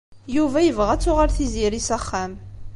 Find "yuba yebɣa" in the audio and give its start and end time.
0.35-0.91